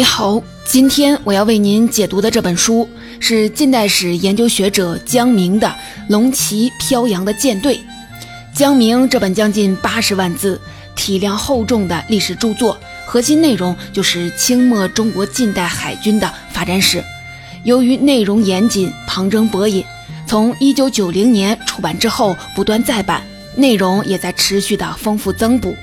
[0.00, 2.88] 你好，今天我要为您解读的这本书
[3.18, 5.68] 是近代史研究学者江明的
[6.08, 7.76] 《龙旗飘扬的舰队》。
[8.54, 10.58] 江明这本将近八十万字、
[10.96, 17.04] 体量厚重的历史著作，核心内容就是清末中国近代海军的发展史。
[17.64, 19.84] 由于内容严谨、旁征博引，
[20.26, 23.22] 从一九九零年出版之后不断再版，
[23.54, 25.76] 内容也在持续的丰富增补。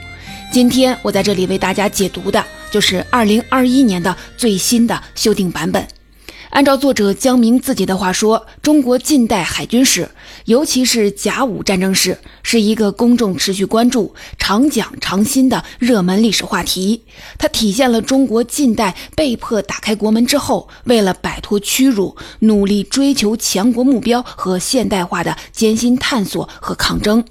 [0.52, 2.44] 今天我在这里为大家解读的。
[2.72, 5.88] 就是二零二一年的最新的修订版本。
[6.50, 10.10] 按照作者江明自己的话说，中国近代海军史，
[10.46, 17.04] 尤其是甲午战争史，是一个公众持续关注、常讲常新的热门历史话题。
[17.38, 27.24] 它体现了中国近代被迫打开国门之后，为了摆脱屈辱，努力追求强国目标和现代化的艰辛探索和抗争。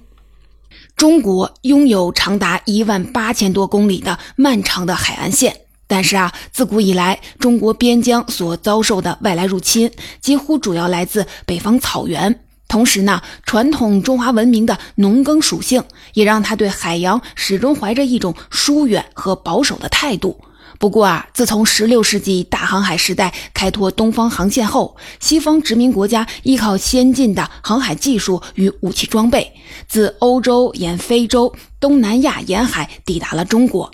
[0.96, 5.54] 中国拥有长达一万八千多公里的漫长的海岸线，
[5.86, 9.90] 但是啊，自古以来，中国边疆所遭受的外来入侵
[10.22, 12.40] 几乎主要来自北方草原。
[12.66, 20.40] 同时呢，传统中华文明的农耕属性也让他对海洋始终怀着一种疏远和保守的态度。
[20.78, 29.52] 不过啊，自从16世纪大航海时代开拓东方航线后，西方殖民国家依靠先进的航海技术与武器装备，
[29.88, 33.90] 自欧洲沿非洲、东南亚沿海抵达了中国，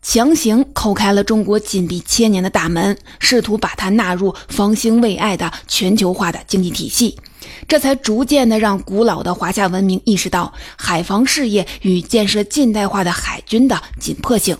[0.00, 7.18] 强行叩开了中国紧闭千年的大门，试图把它纳入方兴未艾的全球化的经济体系，
[7.68, 14.56] 这才逐渐的让古老的华夏文明意识到海防事业与建设近代化的海军的紧迫性。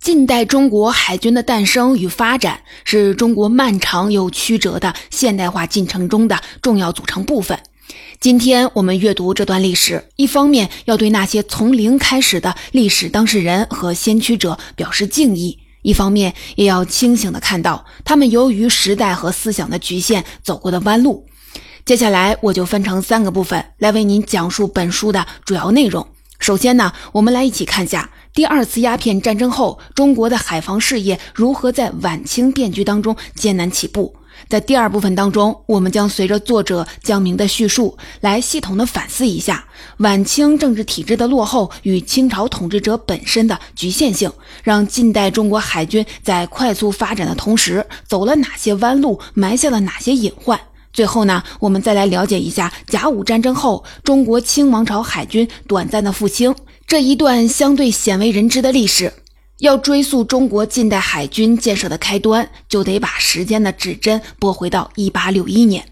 [0.00, 7.58] 近代中国海军的诞生与发展，是中国漫长又曲折的现代化进程中的重要组成部分。
[8.18, 21.26] 今天我们阅读这段历史，一方面要对那些从零开始的历史当事人和先驱者表示敬意，一方面也要清醒地看到他们由于时代和思想的局限走过的弯路。
[21.84, 26.08] 接下来我就分成三个部分来为您讲述本书的主要内容。
[26.40, 28.10] 首先呢，我们来一起看一下。
[28.32, 34.16] 第二次鸦片战争后，中国的海防事业如何在晚清变局当中艰难起步？
[34.48, 39.66] 在第二部分当中，我们将随着作者江明的叙述，来系统的反思一下
[39.98, 50.58] 晚清政治体制的落后与清朝统治者本身的局限性，让近代中国海军在快速发展的同时，走了哪些弯路，埋下了哪些隐患。
[50.92, 56.54] 最后呢，我们再来了解一下甲午战争后中国清王朝海军短暂的复兴。
[56.86, 59.12] 这一段相对鲜为人知的历史，
[59.58, 65.84] 要追溯中国近代海军建设的开端，就得把时间的指针拨回到一八六一年。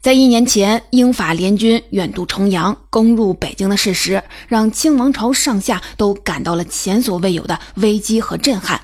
[0.00, 8.80] 在一年前，英法联军远渡重洋，攻入北京的事实，让清王朝上下都感到了前所未有的危机和震撼。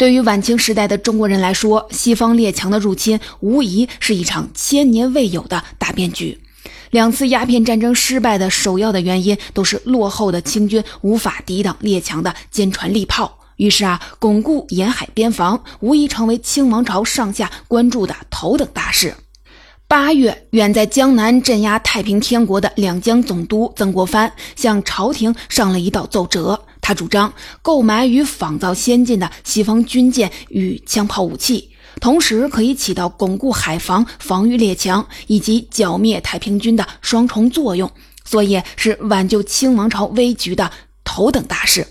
[0.00, 6.40] 对于晚清时代的中国人来说，西方列强的入侵无疑是一场千年未有的大变局。
[6.88, 13.40] 两次鸦片战争失败的首要的原因，都是落后的清军无法抵挡列强的坚船利炮。
[13.56, 19.14] 于是啊，巩固沿海边防无疑成为清王朝上下关注的头等大事。
[19.86, 27.32] 八月，远在江南镇压太平天国的两江总督曾国藩向朝廷上了一道奏折，他主张
[27.62, 31.70] 购买与仿造先进的西方军舰与枪炮武器。
[32.00, 37.90] 同时可以起到巩固海防、防御列强以及剿灭太平军的双重作用，
[38.24, 40.70] 所以是挽救清王朝危局的
[41.04, 41.86] 头等大事。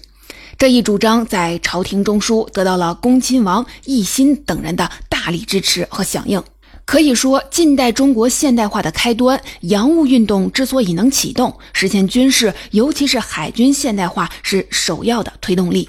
[0.57, 6.41] 这一主张在朝廷中枢得到了恭亲王奕欣等人的大力支持和响应。
[6.89, 15.87] 可以说，近代中国现代化的开端，洋务运动之所以能启动，实现军事，尤其是海军现代化，是首要的推动力。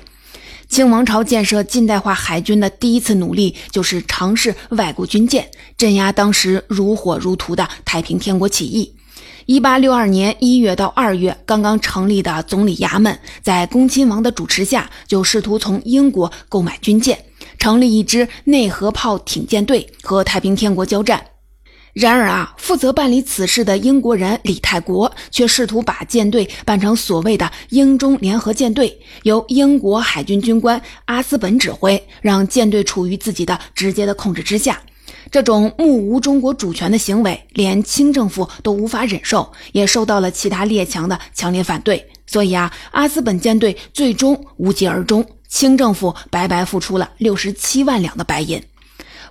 [0.68, 8.94] 清王朝建设近代化海军的第一次努力，就是尝试外国军舰，镇压当时如火如荼的太平天国起义。
[9.46, 17.24] 一八六二年一月到二月，刚刚成立的总理衙门，在恭亲王的主持下，就试图从英国购买军舰，
[17.60, 21.22] 成立一支内河炮挺舰队，和太平天国交战。
[21.92, 34.80] 然而啊，负责办理此事的英国人李泰国却试图把舰队办成所谓的英中联合舰队，由英国海军军官阿斯本指挥，让舰队处于自己的直接的控制之下。
[35.30, 42.08] 这种目无中国主权的行为，连清政府都无法忍受，也受到了其他列强的强烈反对。
[42.26, 48.62] 所以啊，阿斯本舰队最终无疾而终，清政府白白付出了六十七万两的白银。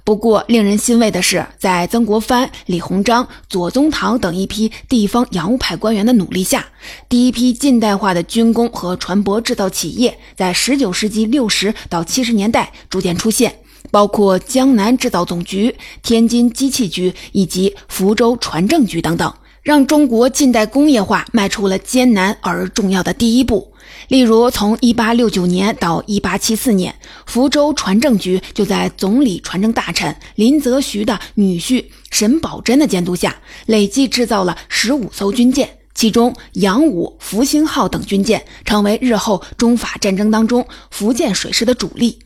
[0.04, 6.68] 不过，令人欣慰的是，在曾国藩、李鸿章、左宗棠等一批地方洋务派官员的努力下，
[7.08, 13.60] 第一批近代化的军工和船舶制造企业在19世纪60到70年代逐渐出现，
[13.92, 19.32] 包括江南制造总局、天津机器局以及福州船政局等等，
[19.62, 23.69] 让中国近代工业化迈出了艰难而重要的第一步。
[24.08, 26.96] 例如，从1869年到1874年，
[27.26, 33.36] 福州船政局就在总理船政大臣林则徐的女婿沈葆桢的监督下，
[33.68, 42.20] 累计制造了15艘军舰，其中“扬武”“福星号”等军舰成为日后中法战争当中福建水师的主力。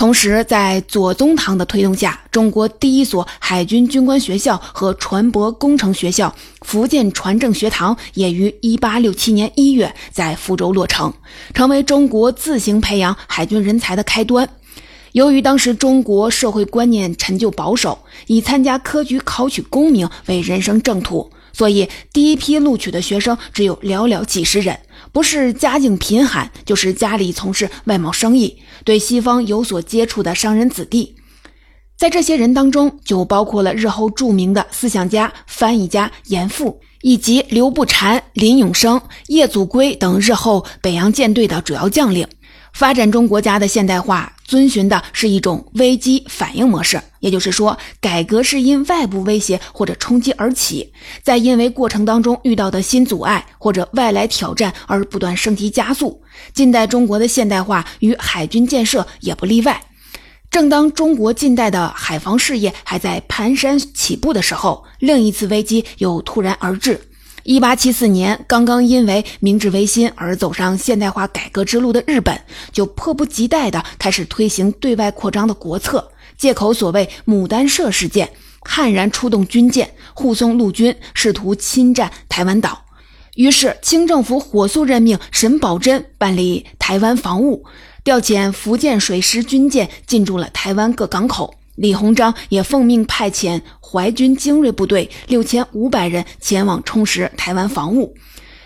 [0.00, 11.12] 同时，在左宗棠的推动下，中国第一所海军军官学校和船舶工程学校——福建船政学堂，也于1867年1月在福州落成，
[11.52, 14.48] 成为中国自行培养海军人才的开端。
[15.12, 24.80] 由于当时中国社会观念陈旧保守，以参加科举考取功名为人生正途，所以第一批录取的学生只有寥寥几十人。
[25.12, 31.16] 不是家境贫寒，就是家里从事外贸生意，对西方有所接触的商人子弟。
[31.96, 42.26] 在这些人当中，就包括了日后著名的思想家、翻译家严复，以及刘步蟾、林永生、叶祖珪等日后北洋舰队的主要将领。
[42.72, 56.22] 发展中国家的现代化遵循的是一种危机反应模式，也就是说，改革是因外部威胁或者冲击而起，在因为过程当中遇到的新阻碍或者外来挑战而不断升级加速。
[56.52, 59.80] 近代中国的现代化与海军建设也不例外。
[60.50, 67.00] 正当中国近代的海防事业还在蹒跚起步的时候，另一次危机又突然而至。
[67.42, 72.38] 一八七四年，刚刚因为明治维新而走上现代化改革之路的日本，
[72.70, 82.84] 就迫不及待地开始推行对外扩张的国策，借口所谓牡丹社事件，悍然出动军舰护送陆军，试图侵占台湾岛。
[83.36, 87.64] 于是，清政府火速任命沈葆桢办理台湾防务，
[88.04, 91.54] 调遣福建水师军舰进驻了台湾各港口。
[91.80, 98.14] 李鸿章也奉命派遣淮军精锐部队六千五百人前往充实台湾防务。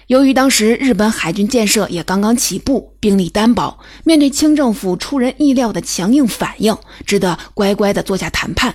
[0.09, 6.77] 由于当时日本海军建设也刚刚起步，兵力单薄，面对清政府出人意料的强硬反应，
[7.07, 8.75] 只得乖乖地坐下谈判。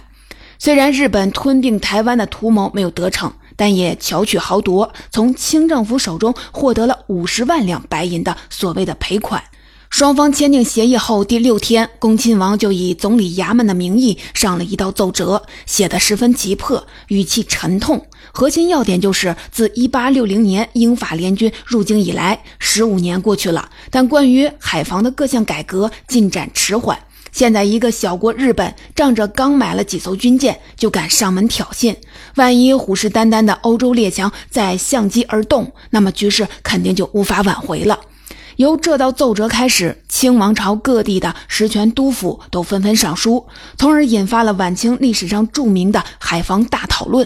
[0.57, 9.43] 虽然日本吞并台湾的图谋没有得逞，但也巧取豪夺，从清政府手中获得了五十万两白银的所谓的赔款。
[9.89, 18.05] 双方签订协议后第六天，恭亲王就以总理衙门的名义上了一道奏折，写得十分急迫，语气沉痛。
[18.31, 26.97] 核心要点就是：自1860年英法联军入京以来，十五年过去了，但关于海防的各项改革进展迟缓。
[27.31, 31.95] 现在一个小国日本，仗着刚买了几艘军舰，就敢上门挑衅。
[32.35, 37.99] 万一虎视眈眈的欧洲列强再相机而动，那么局势肯定就无法挽回了。
[38.59, 43.47] 由这道奏折开始，清王朝各地的实权督府都纷纷上书，
[43.77, 47.25] 从而引发了晚清历史上著名的海防大讨论。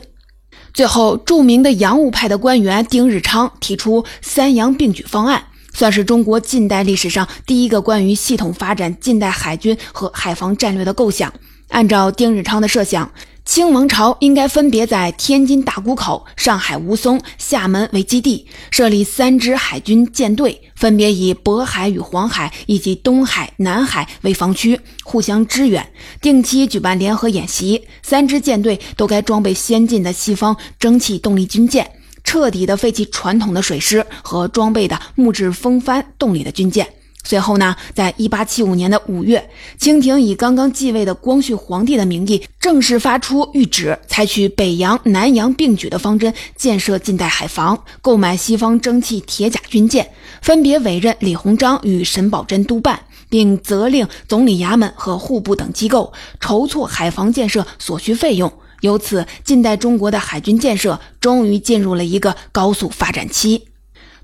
[0.76, 11.34] 最后，著名的洋务派的官员丁日昌提出“三洋并举”方案，算是中国近代历史上第一个关于系统发展近代海军和海防战略的构想。
[11.70, 13.12] 按照丁日昌的设想。
[13.46, 25.86] 清王朝应该分别在天津大沽口、上海吴淞、厦门为基地，设立三支海军舰队，分别以渤海与黄海以及东海、南海为防区，互相支援，
[26.22, 27.84] 定期举办联合演习。
[28.02, 31.92] 三支舰队都该装备先进的西方蒸汽动力军舰，
[32.24, 36.88] 彻底的废弃传统的水师和装备的木质风帆动力的军舰。
[37.24, 50.12] 随后呢，在一八七五年的五月，清廷以刚刚继位的光绪皇帝的名义，正式发出谕旨，采取北洋、南洋并举的方针，建设近代海防，购买西方蒸汽铁甲军舰，
[50.42, 53.00] 分别委任李鸿章与沈葆桢督办，
[53.30, 58.52] 并责令总理衙门和户部等机构筹措海防建设所需费用。
[58.82, 63.70] 由此，近代中国的海军建设终于进入了一个高速发展期。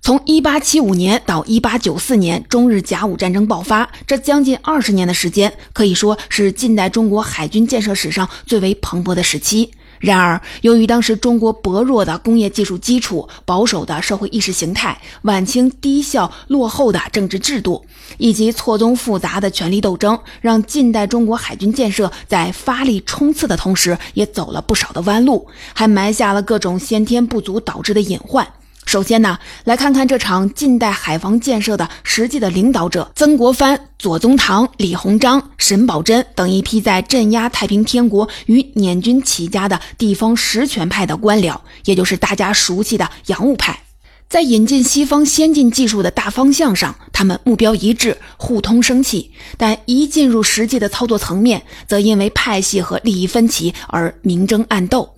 [0.01, 9.71] 从1875年到1894年，中日甲午战争爆发，这将近二十年的时间，可以说是近代中国海军建设史上最为蓬勃的时期。
[9.99, 17.85] 然而，由于当时中国薄弱的工业技术基础、保守的社会意识形态、晚清低效落后的政治制度，
[18.17, 28.47] 以及错综复杂的权力斗争，让近代中国海军建设在发力冲刺的同时，也走了不少的弯路，还埋下了各种先天不足导致的隐患。
[28.89, 41.55] 首先呢，来看看这场近代海防建设的实际的领导者：曾国藩、左宗棠、李鸿章、沈葆桢等一批在镇压太平天国与捻军起家的地方实权派的官僚，
[41.85, 43.79] 也就是大家熟悉的洋务派。
[44.27, 55.13] 在引进西方先进技术的大方向上，他们目标一致，互通生气；但一进入实际的操作层面，则因为派系和利益分歧而明争暗斗。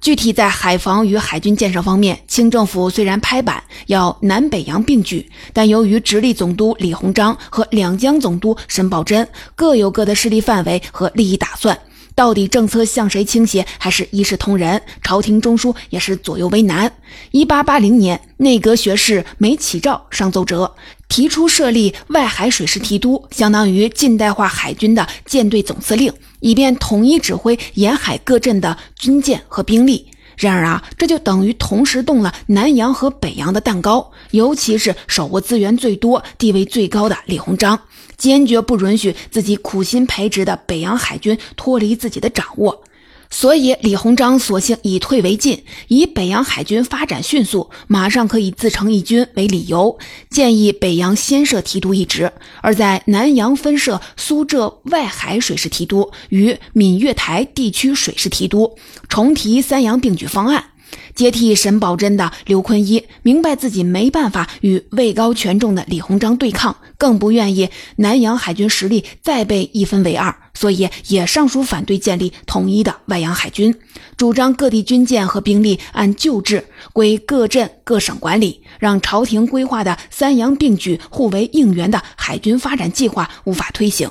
[0.00, 11.78] 具体在海防与海军建设方面，清政府虽然拍板要南北洋并举，但由于直隶总督李鸿章和两江总督沈葆桢各有各的势力范围和利益打算，
[12.14, 14.80] 到底政策向谁倾斜，还是一视同仁？
[15.02, 16.90] 朝廷中枢也是左右为难。
[17.32, 20.74] 一八八零年，内阁学士梅启照上奏折，
[21.08, 26.12] 提出设立外海水师提督，相当于近代化海军的舰队总司令。
[26.40, 30.06] 以便统一指挥沿海各镇的军舰和兵力。
[30.36, 34.12] 然而啊，这就等于同时动了南洋和北洋的蛋糕。
[34.30, 37.80] 尤其是手握资源最多、地位最高的李鸿章，
[38.16, 42.84] 坚决不允许自己苦心培植的北洋海军脱离自己的掌握。
[43.30, 49.98] 所以，李鸿章索性以退为进，以北洋海军发展迅速，马上可以自成一军为理由，
[50.30, 52.32] 建议北洋先设提督一职，
[52.62, 58.76] 而在南洋分设苏浙外海水师提督与闽粤台地区水师提督，
[59.08, 60.64] 重提三洋并举方案。
[61.14, 73.74] 接替沈葆桢的刘坤一明白自己没办法与位高权重的李鸿章对抗，更不愿意南洋海军实力再被一分为二，所以也上书反对建立统一的外洋海军，
[74.16, 84.10] 主张各地军舰和兵力按旧制归各镇各省管理，让朝廷规划的三洋并举、互为应援的海军发展计划无法推行。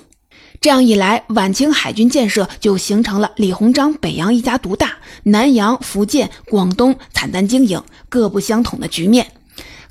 [0.59, 9.27] 这样一来，晚清海军建设就形成了李鸿章北洋一家独大，南洋、福建、广东惨淡经营，各不相统的局面。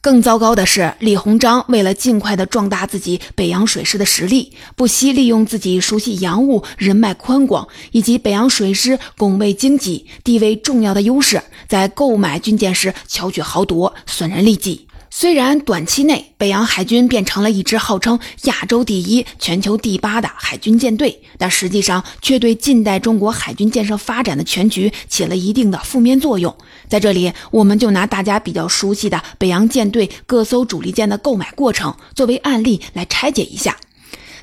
[0.01, 14.86] 更糟糕的是，李鸿章为了尽快的壮大自己北洋水师的实力，不惜利用自己熟悉洋务、人脉宽广以及北洋水师拱卫经济、地位重要的优势，在购买军舰时巧取豪夺，损人利己。
[15.19, 26.55] 虽然短期内北洋海军变成了一支号称亚洲第一、全球第八的海军舰队，但实际上却对近代中国海军建设发展的全局起了一定的负面作用。
[26.87, 33.75] 在这里，我们就拿大家比较熟悉的北洋舰队各艘主力舰的购买过程作为案例来拆解一下。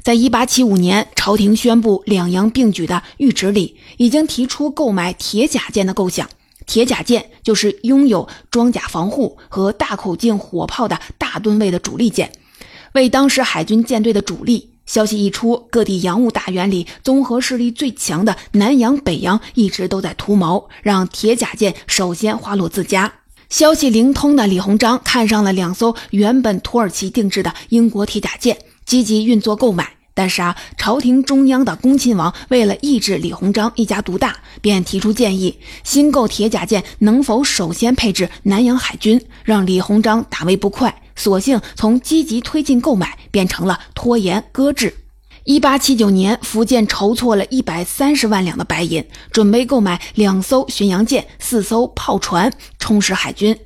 [0.01, 6.27] 在一八七五年，朝廷宣布两洋并举的谕旨里，已经提出购买铁甲舰的构想。
[6.65, 12.31] 铁甲舰就是拥有装甲防护和大口径火炮的大吨位的主力舰，
[12.93, 14.69] 为当时海军舰队的主力。
[14.85, 23.13] 消息一出，各地洋务大员里综合势力最强的南洋、北洋一直都在图谋，让铁甲舰首先花落自家。
[23.49, 29.93] 消息灵通的李鸿章看上了两艘原本土耳其定制的英国铁甲舰，积极运作购买。
[30.13, 39.19] 但是啊，朝廷中央的恭亲王为了抑制李鸿章一家独大，便提出建议：新购铁甲舰能否首先配置南洋海军？
[39.43, 44.95] 让李鸿章大为不快，索性从积极推进购买变成了拖延搁置。
[45.45, 53.59] 一八七九年，福建筹措了一百三十万两的白银，准备购买两艘巡洋舰、四艘炮船，充实海军，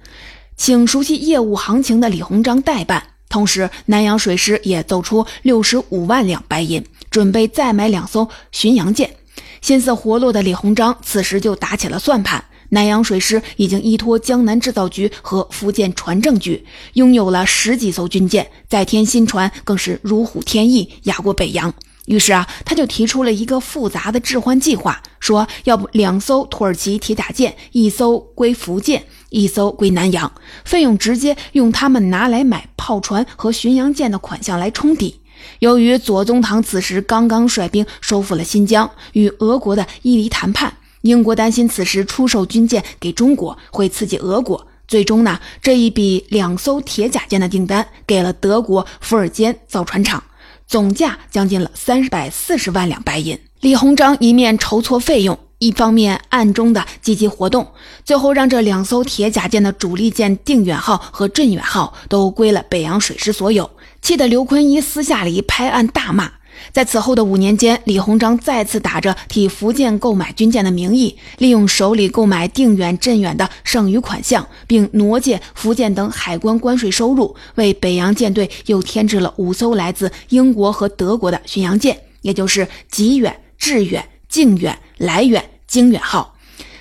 [0.55, 3.03] 请熟悉业务行情的李鸿章代办。
[3.29, 9.15] 同时，南洋水师也奏出六十五万两白银，准备再买两艘巡洋舰。
[9.61, 12.43] 心思活络的李鸿章此时就打起了算盘。
[12.69, 21.73] 南洋水师已经依托江南制造局和福建船政局，拥有了十几艘军舰，再添新船更是如虎添翼，压过北洋。
[22.07, 29.05] 于是啊，他就提出了一个复杂的置换计划，说要不两艘土耳其铁甲舰，一艘归福建。
[29.29, 30.31] 一艘归南洋，
[30.63, 35.19] 费用直接用他们拿来买炮船和巡洋舰的款项来冲抵。
[35.59, 44.65] 由于左宗棠此时刚刚率兵收复了新疆，与俄国的伊犁谈判，英国担心此时出售军舰给中国会刺激俄国。
[44.87, 50.23] 最终呢，这一笔两艘铁甲舰的订单给了德国伏尔坚造船厂，
[50.67, 53.39] 总价将近了三百四十万两白银。
[53.61, 55.39] 李鸿章一面筹措费用。
[55.59, 57.65] 一方面暗中的积极活动，
[58.05, 63.67] 最后让这两艘铁甲舰的主力舰定远号和镇远号都归了北洋水师所有，
[63.99, 66.33] 气得刘坤一私下里拍案大骂。
[66.71, 84.03] 在此后的五年间，李鸿章再次打着替福建购买军舰的名义，利用手里购买定远、镇远的剩余款项，并挪借福建等海关关税收入，为北洋舰队又添置了五艘来自英国和德国的巡洋舰，也就是极远、致远。
[84.29, 86.35] 靖远、来远、经远号，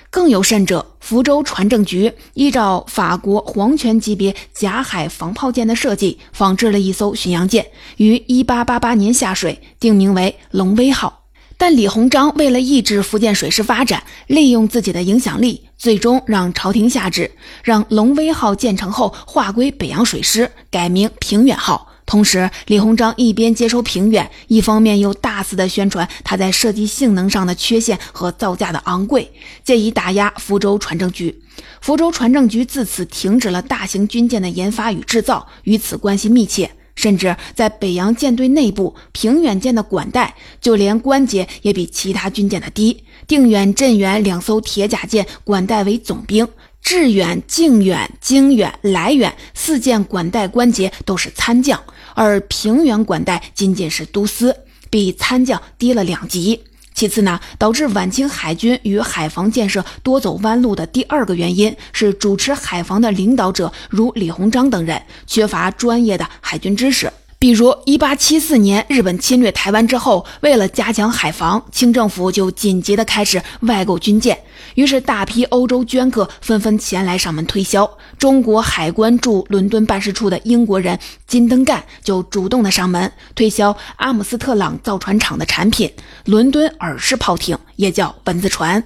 [0.09, 11.23] 更有甚者，福州船政局依照法国皇权级别甲海防炮舰的设计，仿制了一艘巡洋舰，于1888年下水，定名为龙威号。
[11.55, 17.31] 但李鸿章为了抑制福建水师发展，利用自己的影响力，最终让朝廷下旨，
[17.63, 21.87] 让龙威号建成后划归北洋水师，改名平远号。
[22.07, 29.29] 同时，李鸿章一边接收平远，一方面又大肆的宣传他在设计性能上的缺陷和造价的昂贵，
[29.63, 31.37] 借以打压福州船政局。
[31.81, 36.71] 福州船政局自此停止了大型军舰的研发与制造，与此关系密切。
[36.95, 43.03] 甚至在北洋舰队内部，平远舰的管带就连官阶也比其他军舰的低。
[43.27, 46.47] 定远、镇远两艘铁甲舰管带为总兵。
[46.81, 51.83] 致远、靖远、经远、来远四舰管带官阶都是参将，
[52.17, 54.55] 而平原管带仅仅是都司，
[54.89, 56.63] 比参将低了两级。
[56.95, 67.13] 其次呢，导致晚清海军与海防建设多走弯路的第二个原因是，主持海防的领导者如李鸿章等人缺乏专业的海军知识。
[67.39, 74.35] 比如，一八七四年日本侵略台湾之后，为了加强海防，清政府就紧急的开始外购军舰。
[74.73, 77.87] 于是，大批欧洲捐客纷纷前来上门推销。
[78.17, 85.91] 中国海关驻伦敦办事处的英国人金登干就主动的上门推销阿姆斯特朗造船厂的产品——
[86.25, 88.83] 伦敦耳式炮艇，也叫蚊子船。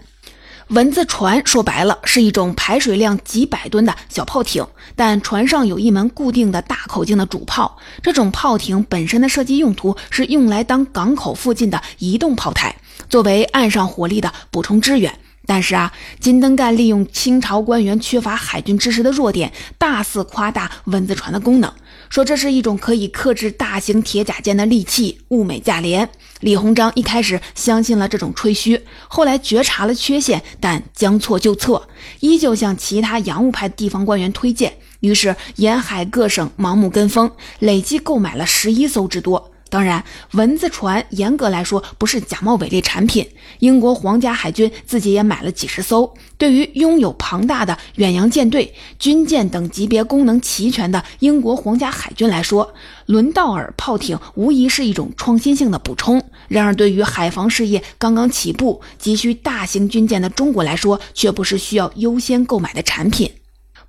[0.72, 7.78] 蚊子船说白了是一种排水量几百吨的小炮艇，但船上有一门固定的大口径的主炮。
[8.02, 12.74] 这种炮艇本身的设计用途是用来当港口附近的移动炮台，
[13.10, 15.14] 作为岸上火力的补充支援。
[15.46, 21.70] 但是啊，金登干利用清朝官员缺乏海军知识的弱点，大肆夸大蚊子船的功能。
[22.10, 26.10] 说这是一种可以克制大型铁甲舰的利器，物美价廉。
[26.42, 31.88] 李鸿章一开始相信了这种吹嘘，后来觉察了缺陷，但将错就错，
[32.20, 34.74] 依旧向其他洋务派地方官员推荐。
[35.02, 39.52] 于是沿海各省盲目跟风，累计购买了十一艘之多。
[39.72, 43.26] 当然，蚊子船严格来说不是假冒伪劣产品。
[43.60, 46.14] 英国皇家海军自己也买了几十艘。
[46.38, 52.74] 对于拥有庞大的远洋舰队、军舰等级别功能齐全的英国皇家海军来说，
[53.06, 56.22] 伦道尔炮艇无疑是一种创新性的补充。
[56.50, 63.32] 然而，对于海防事业刚刚起步、急需大型军舰的中国来说，却不是需要优先购买的产品。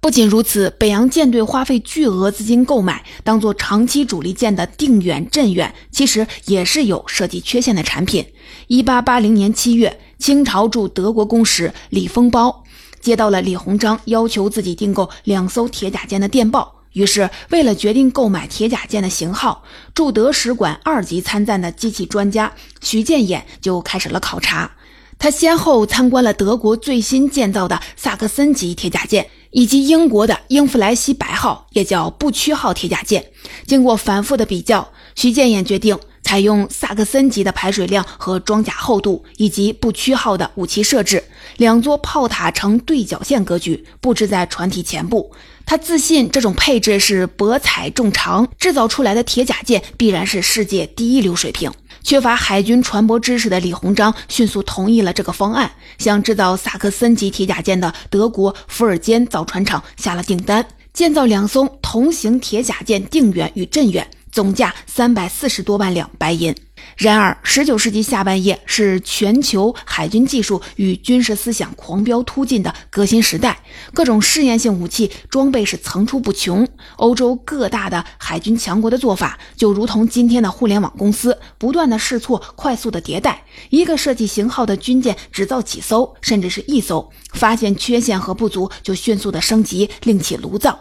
[0.03, 8.27] 不仅如此，北洋舰队花费巨额资金购买，当做长期主力舰的定远、镇远，其实也是有设计缺陷的产品。
[8.67, 12.65] 一八八零年七月，清朝驻德国公使李丰包
[13.01, 19.63] 接到了李鸿章要求自己订购两艘铁甲舰的电报，于是为了决定购买铁甲舰的型号，
[19.95, 24.73] 驻德使馆二级参赞的机器专家徐建衍就开始了考察。
[25.21, 29.29] 他先后参观了德国最新建造的萨克森级铁甲舰。
[29.53, 33.25] 以及英国的英弗莱西白号，也叫不屈号铁甲舰，
[33.67, 41.23] 经过反复的比较，徐建衍决定采用萨克森级的排水量和装甲厚度，以及不屈号的武器设置。
[41.59, 45.31] 两座炮塔呈对角线格局，布置在船体前部。
[45.65, 51.71] 他自信这种配置是博采众长，制造出来的铁甲舰必然是世界第一流水平。
[52.03, 66.55] 缺乏海军船舶知识的李鸿章迅速同意了这个方案，向制造萨克森级铁甲舰的德国伏尔坚造船厂下了订单，建造两艘同型铁甲舰定远与镇远，总价三百四十多万两白银。
[67.03, 73.61] 然而，十九世纪下半叶是全球海军技术与军事思想狂飙突进的革新时代，
[73.93, 76.67] 各种试验性武器装备是层出不穷。
[76.99, 83.45] 欧洲各大的海军强国的做法，就如同今天的互联网公司，不断的试错，快速的迭代。
[83.71, 90.79] 一个设计型号的军舰只造几艘，甚至是一艘，发现缺陷和不足就迅速的升级，另起炉灶。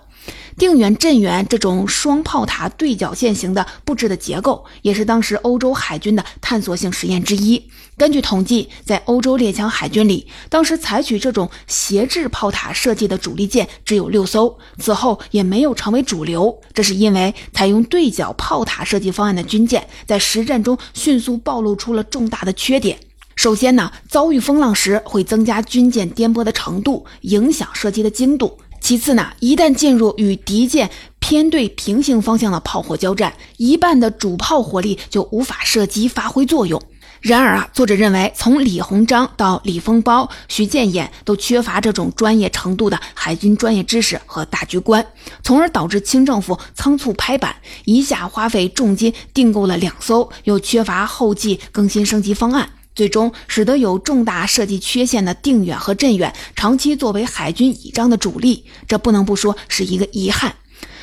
[0.58, 7.70] 定远、镇远这种双炮塔对角线型的布置的结构，也是当时欧洲海军的探索性实验之一。
[7.98, 16.60] 根据统计，在欧洲列强海军里，当时采取这种斜置炮塔设计的主力舰只有六艘，此后也没有成为主流。
[16.74, 22.98] 这是因为采用对角炮塔设计方案的军舰，在实战中迅速暴露出了重大的缺点。
[23.36, 28.58] 首先呢，遭遇风浪时会增加军舰颠簸的程度，影响射击的精度。
[28.82, 30.90] 其次呢，一旦进入与敌舰
[31.20, 36.82] 偏对平行方向的炮火交战，一半的主炮火力就无法射击发挥作用。
[37.22, 45.06] 然而啊，作者认为，从李鸿章到李丰包、徐建衍都缺乏这种专业程度的海军专业知识和大局观，
[45.44, 52.68] 从而导致清政府仓促拍板，一下花费重金订购了两艘，又缺乏后继更新升级方案。
[53.02, 60.54] 最终使得有重大设计缺陷的定远和镇远长期作为海军倚仗的主力，这不能不说是一个遗憾。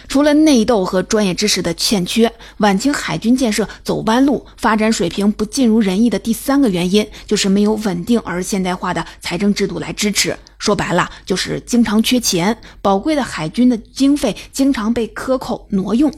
[0.07, 10.39] 除了内斗和专业知识的欠缺，晚清海军建设走弯路、发展水平不尽如人意的第三个原因，就是没有稳定而现代化的财政制度来支持。
[10.61, 16.15] 说白了，就是经常缺钱，宝贵的海军的经费经常被克扣挪用。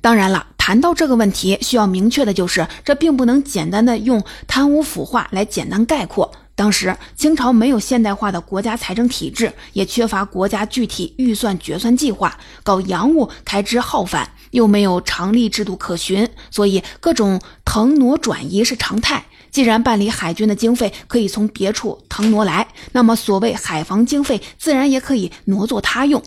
[0.00, 6.32] 当然了，谈到这个问题，需要明确的就是，这并不能简单的用贪污腐化来简单概括。
[6.54, 19.22] 当时清朝没有现代化的国家财政体制，也缺乏国家具体预算决算计划，搞洋务开支浩繁，又没有常例制度可循，所以各种腾挪转移是常态。
[19.50, 26.22] 既然办理海军的经费可以从别处腾挪来，那么所谓海防经费自然也可以挪作他用。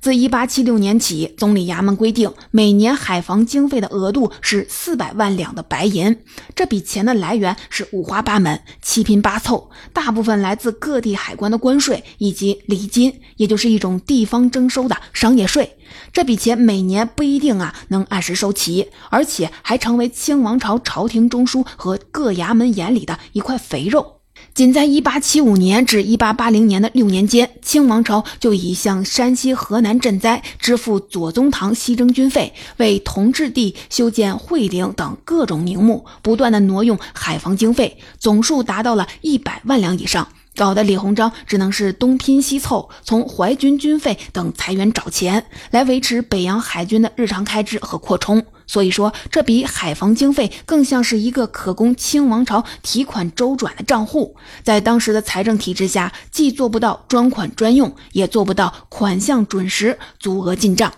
[0.00, 6.16] 自一八七六年起，总理衙门规定，每年海防经费的额度是四百万两的白银。
[6.54, 15.76] 这笔钱的来源是五花八门、七拼八凑，大部分来自各地海关的关税以及礼金，也就是一种地方征收的商业税。
[16.12, 24.17] 这笔钱每年不一定啊能按时收齐，而且还成为清王朝朝廷中枢和各衙门眼里的一块肥肉。
[24.58, 40.26] 仅在1875年至1880年的六年间，清王朝就已向山西、河南赈灾支付左宗棠西征军费，为同治帝修建会陵等各种名目，不断的挪用海防经费，总数达到了一百万两以上。
[40.58, 48.44] 搞得李鸿章只能是东拼西凑，从淮军军费等裁员找钱，来维持北洋海军的日常开支和扩充。
[48.66, 54.34] 所以说，这笔海防经费更像是一个可供清王朝提款周转的账户。
[54.64, 60.92] 在当时的财政体制下，既做不到专款专用，也做不到款项准时足额进账。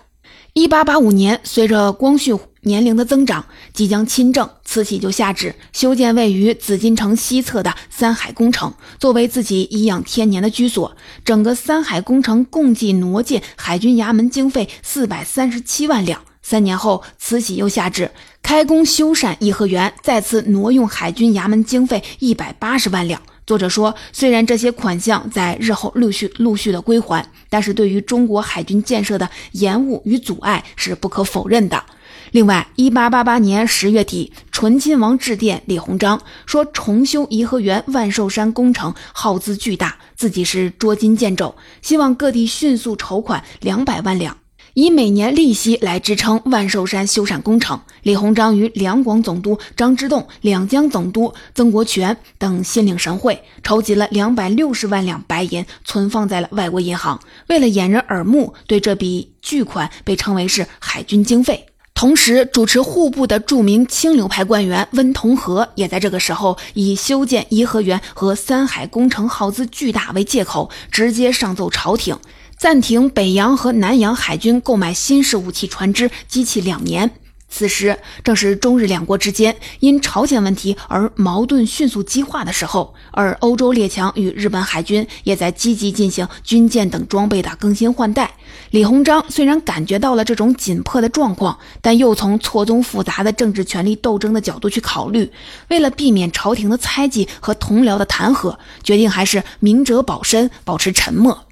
[0.53, 10.95] 一八八五年，随着光绪年龄的增长，即将亲政，慈禧就下旨修建位于紫禁城西侧的三海工程，作为自己颐养天年的居所。
[11.25, 16.21] 整个三海工程共计挪建海军衙门经费四百三十七万两。
[16.43, 23.21] 三年后，慈禧又下旨开工修缮颐和园，再次挪用海军衙门经费一百八十万两。
[23.45, 31.83] 作者说，虽然这些款项在日后陆续陆续的归还，但是对于中国海军建设的延误与阻碍是不可否认的。
[32.29, 44.37] 另外，一八八八年十月底，醇亲王致电李鸿章，说重修颐和园万寿山工程耗资巨大，自己是捉襟见肘，希望各地迅速筹款两百万两。
[44.73, 57.19] 以每年利息来支撑万寿山修缮工程，李鸿章与两广总督张之洞、两江总督曾国荃等心领神会，筹集了两百六十万两白银，存放在了外国银行。
[57.49, 61.65] 为了掩人耳目，对这笔巨款被称为是海军经费。
[62.01, 72.17] 同时，主持户部的著名清流派官员温同和，也在这个时候以修建颐和园和三海工程耗资巨大为借口，直接上奏朝廷。
[72.57, 77.11] 暂停北洋和南洋海军购买新式武器、船只、机器两年。
[77.53, 88.31] 此时正是中日两国之间因朝鲜问题而矛盾迅速激化的时候，而欧洲列强与日本海军也在积极进行军舰等装备的更新换代。
[88.71, 95.29] 李鸿章虽然感觉到了这种紧迫的状况，但又从错综复杂的政治权力斗争的角度去考虑，
[95.67, 101.45] 为了避免朝廷的猜忌和同僚的弹劾，决定还是明哲保身，保持沉默。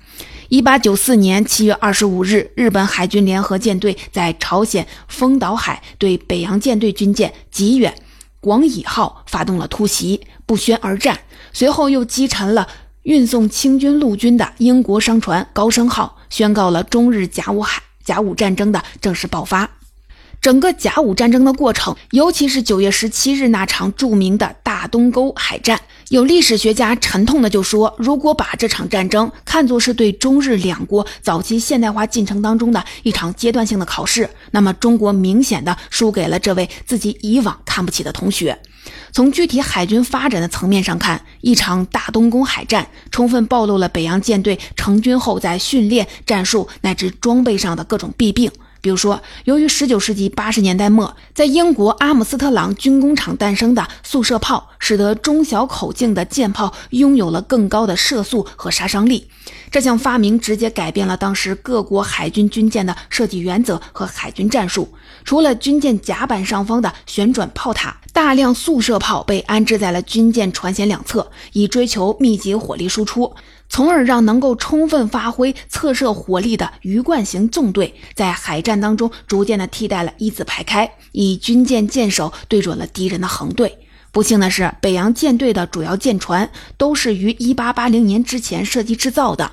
[0.49, 7.93] 一八九四年七月二十五日，日本海军联合舰队在朝鲜丰岛海对北洋舰队军舰吉远、
[8.39, 11.19] 广乙号发动了突袭，不宣而战。
[11.53, 12.67] 随后又击沉了
[13.03, 19.69] 运送清军陆军的英国商船高升号，宣告了中日甲午海甲午战争的正式爆发。
[20.41, 25.79] 整个甲午战争的过程，尤其是九月十七日那场著名的大东沟海战。
[26.09, 38.57] 有历史学家沉痛的就说：“如果把这场战争看作是对中日两国早期现代化进程当中的一场阶段性的考试，那么中国明显的输给了这位自己以往看不起的同学。
[39.11, 48.49] 从具体海军发展的层面上看，一场大东宫海战充分暴露了北洋舰队成军后在训练、战术乃至装备上的各种弊病。”
[48.81, 59.29] 比如说，由于19世纪80年代末在英国阿姆斯特朗军工厂诞生的速射炮，使得中小口径的舰炮拥有了更高的射速和杀伤力。
[59.71, 64.93] 这项发明直接改变了当时各国海军军舰的设计原则和海军战术。
[65.23, 73.33] 除了军舰甲板上方的旋转炮塔，大量速射炮被安置在了军舰船舷两侧，以追求密集火力输出。
[73.69, 83.77] 从而让能够充分发挥侧射火力的鱼贯型纵队在海战当中逐渐的替代了一字排开，以军舰舰首对准了敌人的横队。
[84.11, 89.51] 不幸的是，北洋舰队的主要舰船都是于1880年之前设计制造的，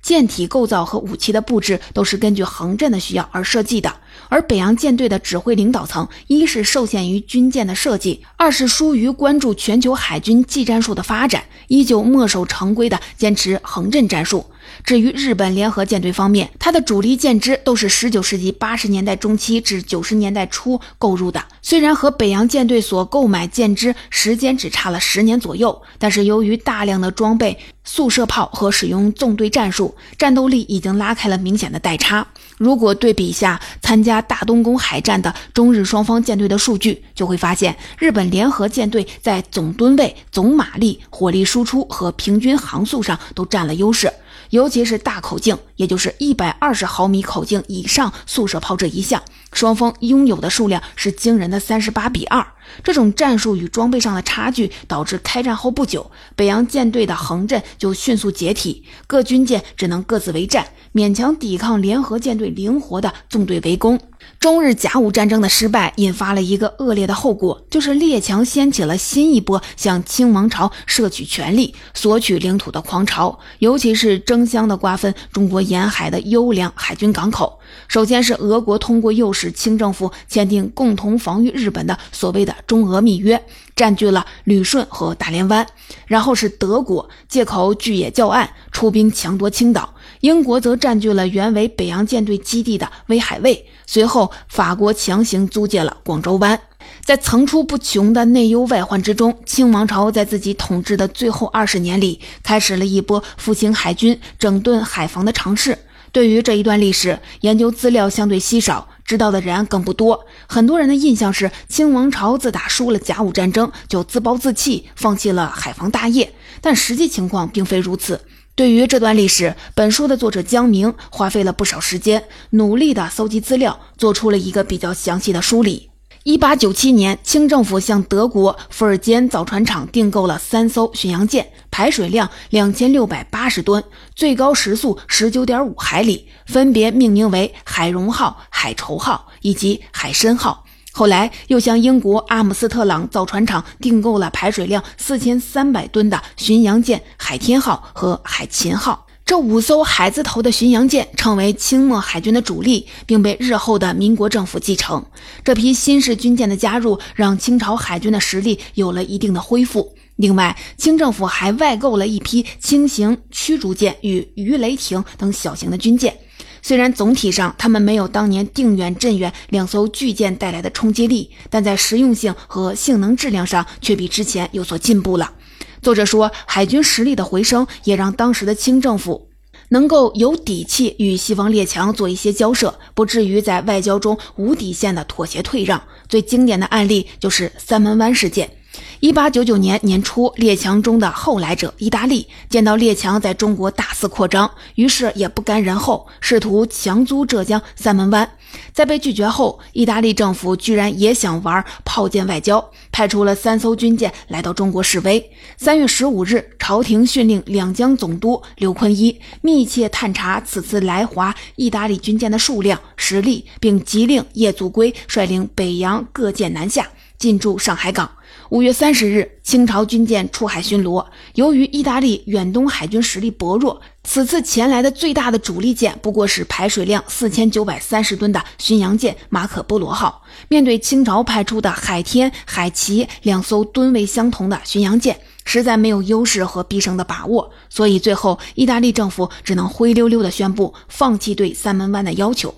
[0.00, 3.94] 舰体构造和武器的布置都是根据横阵的需要而设计的。
[4.28, 14.46] 而北洋舰队的指挥领导层，一是受限于军舰的设计，二是疏于关注全球海军技战术的发展，依旧墨守成规的坚持横阵战术。
[14.84, 21.42] 至于日本联合舰队方面，它的主力舰只都是19世纪80年代中期至90年代初购入的。
[21.62, 32.26] 虽然和北洋舰队所购买舰只时间只差了十年左右，但是由于大量的装备、速射炮和使用纵队战术，战斗力已经拉开了明显的代差。
[32.58, 44.12] 如果对比下参加大东宫海战的中日双方舰队的数据，就会发现日本联合舰队在总吨位、总马力、火力输出和平均航速上都占了优势。
[44.50, 52.46] 尤其是大口径，也就是一百二十毫米口径以上速射炮这一项，双方拥有的数量是惊人的三十八比二。
[52.82, 63.98] 这种战术与装备上的差距，导致开战后不久，北洋舰队的横阵就迅速解体，各军舰只能各自为战，勉强抵抗联合舰队灵活的纵队围攻。
[64.40, 77.58] 中日甲午战争的失败，引发了一个恶劣的后果，就是列强掀起了新一波向清王朝摄取权力、索取领土的狂潮，尤其是争相的瓜分中国沿海的优良海军港口。
[77.88, 85.66] 首先是俄国通过诱使清政府签订共同防御日本的所谓的中俄密约，占据了旅顺和大连湾；
[86.06, 89.94] 然后是德国借口巨野教案出兵强夺青岛。
[90.20, 96.60] 英国则占据了原为北洋舰队基地的威海卫，随后法国强行租借了广州湾。
[97.04, 105.78] 在层出不穷的内忧外患之中，清王朝在自己统治的最后二十年里，开始了一波复兴海军、整顿海防的尝试。
[106.10, 110.24] 对于这一段历史，研究资料相对稀少，知道的人更不多。
[110.46, 116.32] 很多人的印象是，清王朝自打输了甲午战争，就自暴自弃，放弃了海防大业。
[116.60, 118.20] 但实际情况并非如此。
[118.58, 125.90] 对于这段历史，本书的作者江明花费了不少时间，努力地搜集资料，做出了一个比较详细的梳理。
[126.24, 133.84] 一八九七年，清政府向德国伏尔坚造船厂订购了三艘巡洋舰，排水量两千六百八十吨，
[134.16, 140.64] 最高时速十九点五海里，分别命名为“海荣号”“海筹号”以及“海参号”。
[140.92, 149.06] 后来又向英国阿姆斯特朗造船厂订购了排水量四千三百吨的巡洋舰“海天号”和“海秦号”。
[149.24, 155.04] 这五艘海字头的巡洋舰成为清末海军的主力，并被日后的民国政府继承。
[155.44, 159.94] 这批新式军舰的加入，让清朝海军的实力有了一定的恢复。
[160.16, 166.16] 另外，清政府还外购了一批轻型驱逐舰与鱼雷艇等小型的军舰。
[166.62, 175.32] 虽然总体上他们没有当年定远、镇远两艘巨舰带来的冲击力，但在实用性和性能质量上却比之前有所进步了。
[175.80, 179.28] 作者说，海军实力的回升也让当时的清政府
[179.68, 185.80] 能够有底气与西方列强做一些交涉，不至于在外交中无底线的妥协退让。
[186.08, 188.50] 最经典的案例就是三门湾事件。
[189.00, 198.28] 一八九九年年初，列强中的后来者意大利见到列强在中国大肆扩张，于是也不甘人后，试图强租浙江三门湾。
[198.72, 205.30] 在被拒绝后，意大利政府居然也想玩炮舰外交，派出了三艘军舰来到中国示威。
[205.56, 216.88] 三月十五日，朝廷训令两江总督刘坤一密切探查此次来华意大利军舰的数量、实力，并急令叶祖珪率领北洋各舰南下，
[217.18, 218.10] 进驻上海港。
[218.50, 221.04] 五月三十日，清朝军舰出海巡逻。
[221.34, 230.22] 由于意大利远东海军实力薄弱，此次前来的最大的主力舰不过是排水量四千九百三十吨的巡洋舰“马可·波罗号”。
[230.48, 242.54] 面对清朝派出的“海天”“海奇”两艘吨位相同的巡洋舰，实在没有优势和必胜的把握，所以最后意大利政府只能灰溜溜地宣布放弃对三门湾的要求。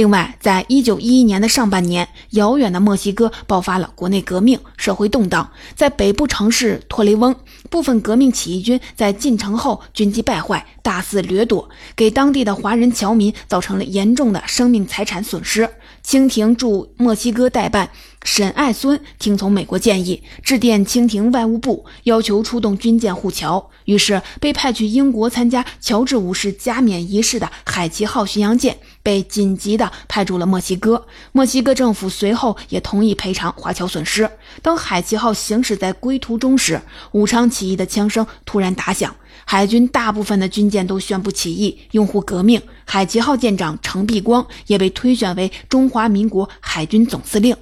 [0.00, 5.50] 另外，在一九一一年的上半年，遥远的墨西哥爆发了国内革命，社会动荡。
[5.74, 7.36] 在北部城市托雷翁，
[7.68, 15.68] 部分革命起义军在进城后军机败坏，大肆掠夺，给当地的华人侨民造成了严重的生命财产损失。
[16.02, 17.90] 清廷驻墨西哥代办
[18.22, 23.70] 沈爱孙听从美国建议，致电清廷外务部，要求出动军舰护侨。
[23.86, 31.06] 于是，被派去英国参加乔治五世加冕仪式的海奇号巡洋舰被紧急地派驻了墨西哥。
[31.32, 34.30] 墨西哥政府随后也同意赔偿华侨损失。
[34.62, 36.80] 当海奇号行驶在归途中时，
[37.12, 39.14] 武昌起义的枪声突然打响。
[39.46, 42.60] 海军大部分的军舰都宣布起义，拥护革命。
[42.84, 47.56] 海奇号舰长程璧光也被推选为中华民国海军总司令。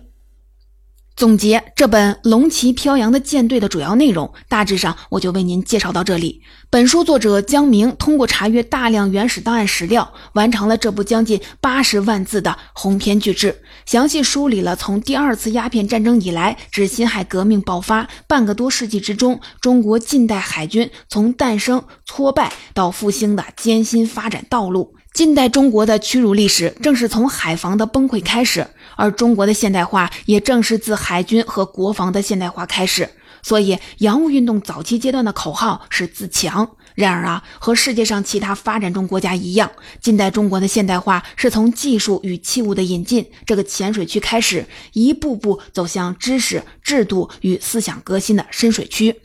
[1.18, 6.40] 总结这本《龙旗飘扬的舰队》的主要内容，大致上我就为您介绍到这里。
[6.70, 24.94] 本书作者江明通过查阅大量原始档案史料，完成了这部将近八十万字的鸿篇巨制，详细梳理了从第二次鸦片战争以来至辛亥革命爆发半个多世纪之中，中国近代海军从诞生、挫败到复兴的艰辛发展道路。
[25.18, 28.64] 近代中国的屈辱历史，正是从海防的崩溃开始。
[28.94, 33.11] 而中国的现代化也正是自海军和国防的现代化开始，
[33.42, 36.70] 所以洋务运动早期阶段的口号是自强。
[36.94, 39.68] 然而啊，和世界上其他发展中国家一样，
[40.00, 49.16] 近代中国的现代化是从技术与器物的引进这个浅水区开始，一步步走向知识、制度与思想革新的深水区。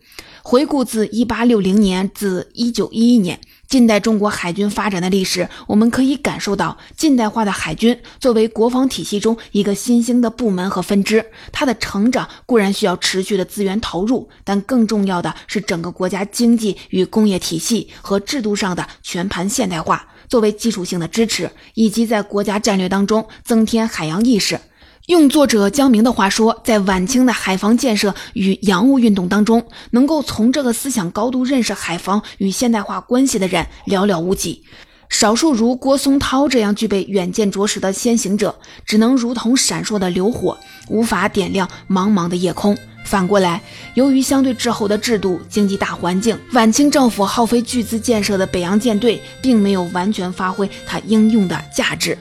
[0.41, 3.39] 回顾自一八六零年至一九一一年。
[3.73, 24.59] 近代中国海军发展的历史，我们可以感受到，近代化的海军作为国防体系中一个新兴的部门和分支，它的成长固然需要持续的资源投入，但更重要的是整个国家经济与工业体系和制度上的全盘现代化作为基础性的支持，以及在国家战略当中增添海洋意识。
[25.08, 29.62] 用作者江明的话说，在晚清的海防建设与洋务运动当中，
[29.92, 34.63] 能够从这个思想高度认识海防与现代化关系的人寥寥无几，
[35.10, 42.78] 少数如郭松涛这样具备远见卓识的先行者，只能如同闪烁的流火，无法点亮茫茫的夜空。
[43.04, 43.62] 反过来，
[43.96, 52.18] 由于相对滞后的制度、经济大环境，晚清政府耗费巨资建设的北洋舰队，并没有完全发挥它应用的价值。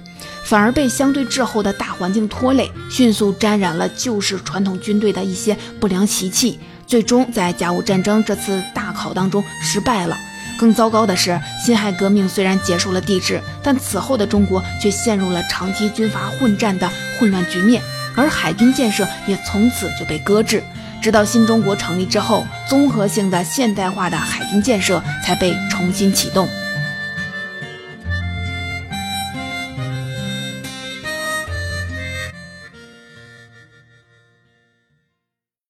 [0.53, 10.15] 反而被相对滞后的大环境拖累，迅速沾染了旧式传统军队的一些不良习气，最终在甲午战争这次大考当中失败了。
[10.59, 16.87] 更糟糕的是，辛亥革命虽然结束了帝制，但此后的中国却陷入了长期军阀混战的
[17.19, 17.83] 混乱局面，
[18.15, 20.63] 而海军建设也从此就被搁置。
[21.01, 26.47] 直到新中国成立之后，综合性的现代化的海军建设才被重新启动。